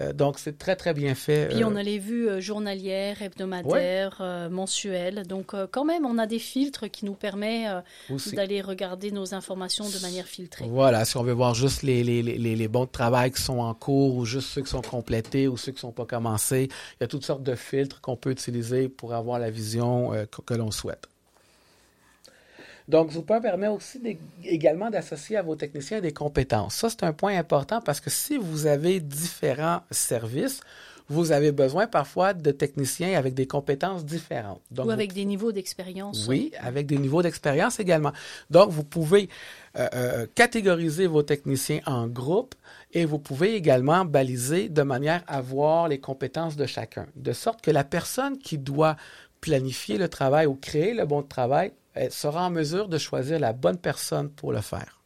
Euh, 0.00 0.12
donc, 0.12 0.38
c'est 0.38 0.58
très, 0.58 0.76
très 0.76 0.94
bien 0.94 1.14
fait. 1.14 1.48
Puis, 1.48 1.64
on 1.64 1.76
a 1.76 1.82
les 1.82 1.98
vues 1.98 2.28
euh, 2.28 2.40
journalières, 2.40 3.22
hebdomadaires, 3.22 4.18
euh, 4.20 4.48
mensuelles. 4.48 5.26
Donc, 5.26 5.54
quand 5.70 5.84
même, 5.84 6.06
on 6.06 6.18
a 6.18 6.26
des 6.26 6.38
filtres 6.38 6.90
qui 6.90 7.04
nous 7.04 7.14
permettent 7.14 7.84
d'aller 8.32 8.60
regarder 8.60 9.10
nos 9.10 9.34
informations 9.34 9.88
de 9.88 9.98
manière 10.00 10.26
filtrée. 10.26 10.66
Voilà, 10.68 11.04
si 11.04 11.16
on 11.16 11.22
veut 11.22 11.32
voir 11.32 11.54
juste 11.54 11.82
les, 11.82 12.02
les, 12.02 12.22
les, 12.22 12.38
les, 12.38 12.68
bons 12.68 12.84
de 12.84 12.90
travail 12.90 13.30
qui 13.32 13.42
sont 13.42 13.58
en 13.58 13.74
cours 13.74 14.16
ou 14.16 14.24
juste 14.24 14.48
ceux 14.48 14.62
qui 14.62 14.70
sont 14.70 14.82
complétés 14.82 15.48
ou 15.48 15.56
ceux 15.56 15.72
qui 15.72 15.76
ne 15.76 15.80
sont 15.80 15.92
pas 15.92 16.06
commencés, 16.06 16.68
il 16.70 16.96
y 17.00 17.04
a 17.04 17.08
toutes 17.08 17.24
sortes 17.24 17.42
de 17.42 17.54
filtres 17.54 18.00
qu'on 18.00 18.16
peut 18.16 18.30
utiliser 18.30 18.88
pour 18.88 19.14
avoir 19.14 19.38
la 19.38 19.50
vision 19.50 20.10
que, 20.30 20.40
que 20.42 20.54
l'on 20.54 20.70
souhaite. 20.70 21.06
Donc, 22.90 23.12
Zooper 23.12 23.38
permet 23.40 23.68
aussi 23.68 24.00
également 24.44 24.90
d'associer 24.90 25.36
à 25.36 25.42
vos 25.42 25.54
techniciens 25.54 26.00
des 26.00 26.12
compétences. 26.12 26.74
Ça, 26.74 26.90
c'est 26.90 27.04
un 27.04 27.12
point 27.12 27.38
important 27.38 27.80
parce 27.80 28.00
que 28.00 28.10
si 28.10 28.36
vous 28.36 28.66
avez 28.66 28.98
différents 28.98 29.82
services, 29.92 30.60
vous 31.08 31.30
avez 31.30 31.52
besoin 31.52 31.86
parfois 31.86 32.34
de 32.34 32.50
techniciens 32.50 33.16
avec 33.16 33.34
des 33.34 33.46
compétences 33.46 34.04
différentes. 34.04 34.60
Donc, 34.72 34.86
Ou 34.86 34.90
avec 34.90 35.12
des 35.12 35.24
niveaux 35.24 35.52
d'expérience. 35.52 36.26
Oui, 36.28 36.50
avec 36.60 36.86
des 36.86 36.98
niveaux 36.98 37.22
d'expérience 37.22 37.78
également. 37.78 38.12
Donc, 38.50 38.70
vous 38.70 38.84
pouvez 38.84 39.28
euh, 39.78 39.88
euh, 39.94 40.26
catégoriser 40.34 41.06
vos 41.06 41.22
techniciens 41.22 41.80
en 41.86 42.08
groupes 42.08 42.56
et 42.92 43.04
vous 43.04 43.20
pouvez 43.20 43.54
également 43.54 44.04
baliser 44.04 44.68
de 44.68 44.82
manière 44.82 45.22
à 45.28 45.40
voir 45.40 45.86
les 45.86 46.00
compétences 46.00 46.56
de 46.56 46.66
chacun, 46.66 47.06
de 47.14 47.32
sorte 47.32 47.60
que 47.60 47.70
la 47.70 47.84
personne 47.84 48.36
qui 48.38 48.58
doit 48.58 48.96
planifier 49.40 49.96
le 49.96 50.08
travail 50.08 50.46
ou 50.46 50.54
créer 50.54 50.92
le 50.92 51.06
bon 51.06 51.22
travail 51.22 51.72
elle 52.00 52.12
sera 52.12 52.46
en 52.46 52.50
mesure 52.50 52.88
de 52.88 52.96
choisir 52.96 53.38
la 53.38 53.52
bonne 53.52 53.76
personne 53.76 54.30
pour 54.30 54.52
le 54.52 54.62
faire. 54.62 54.98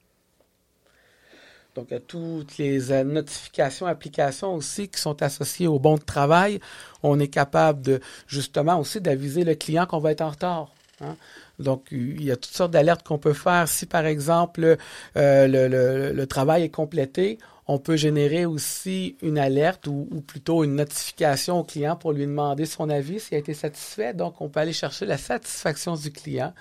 Donc, 1.74 1.88
toutes 2.06 2.56
les 2.58 2.92
euh, 2.92 3.02
notifications, 3.02 3.86
applications 3.86 4.54
aussi 4.54 4.86
qui 4.86 5.00
sont 5.00 5.20
associées 5.20 5.66
au 5.66 5.80
bon 5.80 5.96
de 5.96 6.04
travail. 6.04 6.60
On 7.02 7.18
est 7.18 7.26
capable 7.26 7.82
de, 7.82 8.00
justement, 8.28 8.78
aussi 8.78 9.00
d'aviser 9.00 9.42
le 9.42 9.56
client 9.56 9.86
qu'on 9.86 9.98
va 9.98 10.12
être 10.12 10.20
en 10.20 10.30
retard. 10.30 10.70
Hein. 11.00 11.16
Donc, 11.58 11.86
il 11.90 12.22
y 12.22 12.30
a 12.30 12.36
toutes 12.36 12.54
sortes 12.54 12.70
d'alertes 12.70 13.02
qu'on 13.02 13.18
peut 13.18 13.32
faire. 13.32 13.66
Si, 13.66 13.86
par 13.86 14.06
exemple, 14.06 14.76
euh, 15.16 16.12
le, 16.12 16.26
travail 16.26 16.62
est 16.62 16.68
complété, 16.68 17.38
on 17.66 17.80
peut 17.80 17.96
générer 17.96 18.46
aussi 18.46 19.16
une 19.20 19.38
alerte 19.38 19.88
ou, 19.88 20.22
plutôt 20.24 20.62
une 20.62 20.76
notification 20.76 21.58
au 21.58 21.64
client 21.64 21.96
pour 21.96 22.12
lui 22.12 22.24
demander 22.24 22.66
son 22.66 22.88
avis 22.88 23.18
s'il 23.18 23.34
a 23.34 23.38
été 23.38 23.52
satisfait. 23.52 24.14
Donc, 24.14 24.40
on 24.40 24.48
peut 24.48 24.60
aller 24.60 24.72
chercher 24.72 25.06
la 25.06 25.18
satisfaction 25.18 25.96
du 25.96 26.12
client 26.12 26.54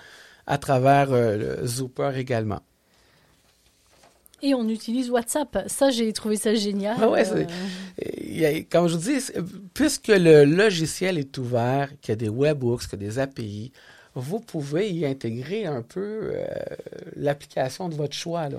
à 0.46 0.58
travers 0.58 1.12
euh, 1.12 1.58
le 1.60 1.66
Zooper 1.66 2.12
également. 2.16 2.60
Et 4.42 4.54
on 4.54 4.68
utilise 4.68 5.10
WhatsApp. 5.10 5.64
Ça, 5.68 5.90
j'ai 5.90 6.12
trouvé 6.12 6.36
ça 6.36 6.54
génial. 6.54 6.96
Ah 7.00 7.08
ouais, 7.08 7.24
euh... 7.32 8.62
comme 8.70 8.88
je 8.88 8.96
vous 8.96 9.10
dis, 9.10 9.32
puisque 9.72 10.08
le 10.08 10.44
logiciel 10.44 11.18
est 11.18 11.38
ouvert, 11.38 11.88
qu'il 12.02 12.10
y 12.10 12.12
a 12.12 12.16
des 12.16 12.28
webhooks, 12.28 12.86
qu'il 12.88 13.00
y 13.00 13.04
a 13.04 13.08
des 13.08 13.18
API, 13.18 13.72
vous 14.14 14.40
pouvez 14.40 14.90
y 14.90 15.06
intégrer 15.06 15.64
un 15.64 15.80
peu 15.80 16.32
euh, 16.34 16.44
l'application 17.16 17.88
de 17.88 17.94
votre 17.94 18.14
choix. 18.14 18.50
Là. 18.50 18.58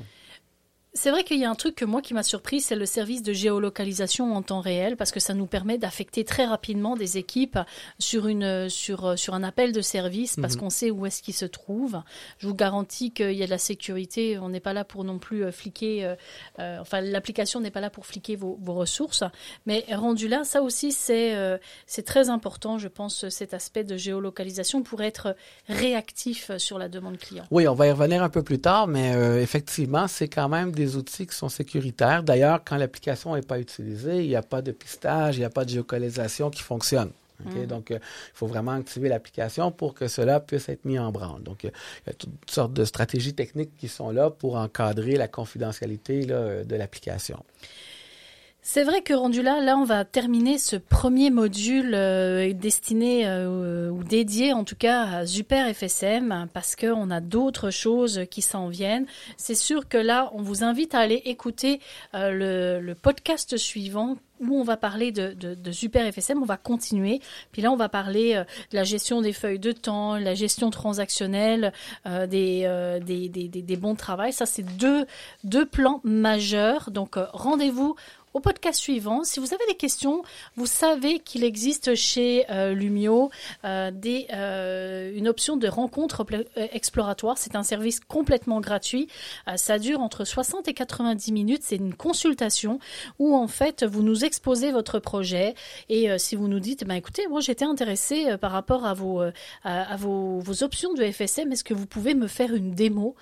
C'est 0.98 1.12
vrai 1.12 1.26
qu'il 1.26 1.40
y 1.40 1.44
a 1.44 1.50
un 1.50 1.56
truc 1.56 1.76
que 1.76 1.84
moi 1.84 2.02
qui 2.02 2.14
m'a 2.14 2.24
surpris, 2.24 2.62
c'est 2.62 2.76
le 2.76 2.86
service 2.86 3.22
de 3.22 3.34
géolocalisation 3.34 4.34
en 4.34 4.42
temps 4.42 4.62
réel, 4.62 4.96
parce 4.96 5.12
que 5.12 5.20
ça 5.20 5.34
nous 5.34 5.46
permet 5.46 5.78
d'affecter 5.78 6.24
très 6.24 6.46
rapidement 6.46 6.96
des 6.96 7.18
équipes 7.18 7.60
sur 8.00 8.28
une 8.28 8.70
sur 8.70 9.20
sur 9.20 9.34
un 9.34 9.44
appel 9.44 9.74
de 9.74 9.82
service, 9.82 10.38
parce 10.42 10.56
mhm. 10.56 10.62
qu'on 10.62 10.70
sait 10.70 10.92
où 10.92 11.06
est-ce 11.06 11.22
qu'ils 11.22 11.34
se 11.34 11.44
trouvent. 11.46 12.02
Je 12.38 12.48
vous 12.48 12.56
garantis 12.56 13.12
qu'il 13.12 13.34
y 13.34 13.44
a 13.44 13.46
de 13.46 13.52
la 13.52 13.58
sécurité. 13.58 14.40
On 14.40 14.48
n'est 14.48 14.62
pas 14.62 14.72
là 14.72 14.86
pour 14.86 15.04
non 15.04 15.20
plus 15.20 15.44
euh, 15.44 15.52
fliquer. 15.52 16.06
Euh, 16.06 16.16
euh, 16.60 16.78
enfin, 16.80 17.02
l'application 17.02 17.60
n'est 17.60 17.72
pas 17.72 17.82
là 17.82 17.90
pour 17.90 18.06
fliquer 18.06 18.38
vos, 18.38 18.58
vos, 18.62 18.74
ressources, 18.74 19.26
mais 19.66 19.84
rendu 19.92 20.30
là, 20.30 20.46
ça 20.46 20.62
aussi 20.62 20.94
c'est 20.94 21.36
euh, 21.36 21.58
c'est 21.88 22.06
très 22.06 22.30
important, 22.30 22.78
je 22.78 22.88
pense, 22.88 23.28
cet 23.28 23.54
aspect 23.54 23.84
de 23.84 23.98
géolocalisation 23.98 24.82
pour 24.82 25.02
être 25.02 25.36
réactif 25.68 26.52
sur 26.58 26.80
la 26.80 26.88
demande 26.88 27.18
client. 27.18 27.44
Oui, 27.52 27.68
on 27.68 27.74
va 27.74 27.88
y 27.88 27.92
revenir 27.92 28.24
un 28.24 28.30
peu 28.30 28.44
plus 28.44 28.60
tard, 28.60 28.88
mais 28.88 29.12
effectivement, 29.42 30.08
c'est 30.08 30.30
quand 30.30 30.48
même 30.48 30.72
des 30.72 30.85
outils 30.88 31.28
qui 31.28 31.36
sont 31.36 31.50
sécuritaires. 31.50 32.24
D'ailleurs, 32.24 32.62
quand 32.64 32.78
l'application 32.78 33.36
n'est 33.36 33.42
pas 33.42 33.60
utilisée, 33.60 34.24
il 34.24 34.30
n'y 34.30 34.36
a 34.36 34.42
pas 34.42 34.62
de 34.62 34.72
pistage, 34.72 35.38
il 35.38 35.40
n'y 35.40 35.46
a 35.46 35.50
pas 35.50 35.66
de 35.66 35.70
géolocalisation 35.70 36.50
qui 36.50 36.62
fonctionne. 36.62 37.12
Mm. 37.44 37.66
Donc, 37.66 37.92
euh, 37.92 38.00
il 38.00 38.38
faut 38.38 38.48
vraiment 38.48 38.72
activer 38.72 39.10
l'application 39.10 39.72
pour 39.72 39.94
que 39.94 40.08
cela 40.08 40.40
puisse 40.40 40.70
être 40.70 40.86
mis 40.86 40.98
en 41.00 41.12
branle. 41.12 41.44
Donc, 41.44 41.66
euh, 41.66 41.70
il 42.06 42.10
y 42.10 42.10
a 42.12 42.14
toutes 42.14 42.50
sortes 42.50 42.74
de 42.74 42.86
stratégies 42.86 43.34
techniques 43.34 43.76
qui 43.78 43.88
sont 43.88 44.12
là 44.12 44.30
pour 44.30 44.56
encadrer 44.56 45.16
la 45.16 45.28
confidentialité 45.28 46.26
là, 46.26 46.64
de 46.64 46.76
l'application. 46.76 47.44
C'est 48.68 48.84
vrai 48.84 49.04
que 49.04 49.14
rendu 49.14 49.44
là, 49.44 49.62
là, 49.62 49.78
on 49.78 49.84
va 49.84 50.06
terminer 50.06 50.58
ce 50.58 50.76
premier 50.76 51.30
module 51.30 51.94
euh, 51.94 52.52
destiné 52.52 53.28
euh, 53.28 53.92
ou 53.92 54.04
dédié 54.04 54.54
en 54.54 54.64
tout 54.64 54.76
cas 54.76 55.04
à 55.04 55.28
Super 55.28 55.72
FSM 55.72 56.48
parce 56.52 56.76
qu'on 56.76 57.12
a 57.12 57.22
d'autres 57.22 57.70
choses 57.70 58.24
qui 58.32 58.42
s'en 58.42 58.68
viennent. 58.68 59.06
C'est 59.38 59.54
sûr 59.54 59.88
que 59.88 60.00
là, 60.00 60.32
on 60.34 60.42
vous 60.42 60.64
invite 60.64 60.96
à 60.96 61.00
aller 61.00 61.22
écouter 61.26 61.80
euh, 62.16 62.80
le, 62.82 62.96
podcast 62.96 63.56
suivant 63.56 64.18
où 64.40 64.60
on 64.60 64.64
va 64.64 64.78
parler 64.78 65.12
de, 65.12 65.72
Super 65.72 66.12
FSM, 66.12 66.42
on 66.42 66.46
va 66.46 66.58
continuer. 66.58 67.22
Puis 67.52 67.62
là, 67.62 67.72
on 67.72 67.76
va 67.78 67.88
parler 67.88 68.34
de 68.72 68.76
la 68.76 68.84
gestion 68.84 69.22
des 69.22 69.32
feuilles 69.32 69.60
de 69.60 69.72
temps, 69.72 70.18
la 70.18 70.34
gestion 70.34 70.72
transactionnelle, 70.72 71.72
des, 72.06 72.68
bons 73.80 73.94
de 73.94 73.98
travail. 73.98 74.34
Ça, 74.34 74.46
c'est 74.46 74.66
deux 74.66 75.66
plans 75.66 76.02
majeurs. 76.04 76.92
Donc, 76.92 77.16
rendez-vous 77.32 77.96
au 78.36 78.42
podcast 78.42 78.78
suivant. 78.78 79.24
Si 79.24 79.40
vous 79.40 79.54
avez 79.54 79.66
des 79.70 79.76
questions, 79.76 80.22
vous 80.58 80.66
savez 80.66 81.20
qu'il 81.20 81.46
existe 81.46 81.96
chez 81.96 82.46
euh, 82.52 82.74
Lumio 82.74 83.32
euh, 83.64 83.92
des, 83.92 84.28
euh, 84.34 85.14
une 85.16 85.30
option 85.30 85.56
de 85.56 85.70
rencontre 85.70 86.26
exploratoire. 86.74 87.38
C'est 87.38 87.56
un 87.56 87.64
service 87.64 88.02
complètement 88.02 88.60
gratuit. 88.60 89.08
ça 89.56 89.80
dure 89.80 90.02
entre 90.02 90.26
60 90.26 90.68
et 90.68 90.74
90 90.74 91.32
minutes. 91.32 91.62
C'est 91.64 91.78
une 91.78 91.94
consultation 91.94 92.80
où 93.20 93.36
en 93.38 93.48
fait 93.48 93.86
vous 93.86 94.04
nous 94.04 94.26
exposez 94.26 94.74
votre 94.74 95.00
projet 95.00 95.56
et 95.88 96.18
si 96.20 96.36
vous 96.36 96.50
nous 96.50 96.60
dites, 96.60 96.86
ben 96.86 96.96
écoutez, 96.96 97.28
moi 97.28 97.40
j'étais 97.40 97.64
intéressé 97.64 98.36
par 98.38 98.52
rapport 98.52 98.86
à 98.86 98.94
vos 98.94 99.24
vos, 99.98 100.40
vos, 100.40 100.64
options 100.64 100.94
de 100.94 101.10
FSM, 101.10 101.54
est-ce 101.54 101.64
que 101.64 101.74
vous 101.74 101.86
pouvez 101.86 102.16
me 102.16 102.28
faire 102.28 102.54
une 102.54 102.72
démo? 102.72 103.16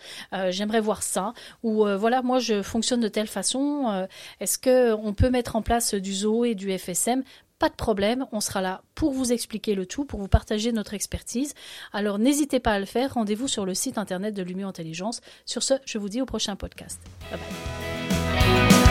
J'aimerais 0.50 0.82
voir 0.82 1.04
ça. 1.04 1.34
Ou 1.62 1.86
voilà, 1.98 2.24
moi 2.24 2.40
je 2.40 2.64
fonctionne 2.64 3.02
de 3.02 3.08
telle 3.08 3.28
façon. 3.28 4.08
est-ce 4.40 4.58
que 4.58 5.03
on 5.04 5.14
peut 5.14 5.30
mettre 5.30 5.56
en 5.56 5.62
place 5.62 5.94
du 5.94 6.14
zoo 6.14 6.46
et 6.46 6.56
du 6.56 6.76
FSM, 6.76 7.24
pas 7.60 7.70
de 7.70 7.76
problème, 7.76 8.26
on 8.32 8.42
sera 8.42 8.62
là 8.62 8.82
pour 8.96 9.14
vous 9.14 9.32
expliquer 9.32 9.76
le 9.76 9.86
tout, 9.86 10.06
pour 10.06 10.20
vous 10.20 10.28
partager 10.28 10.72
notre 10.72 10.94
expertise. 10.94 11.54
Alors 11.94 12.20
n'hésitez 12.20 12.60
pas 12.60 12.74
à 12.74 12.80
le 12.80 12.86
faire, 12.86 13.14
rendez-vous 13.14 13.48
sur 13.48 13.66
le 13.66 13.74
site 13.74 13.98
internet 13.98 14.34
de 14.34 14.44
Lumio 14.44 14.68
Intelligence. 14.68 15.22
Sur 15.46 15.64
ce, 15.64 15.76
je 15.86 15.98
vous 15.98 16.10
dis 16.10 16.22
au 16.22 16.26
prochain 16.26 16.56
podcast. 16.56 17.00
Bye 17.32 17.40
bye. 17.40 18.83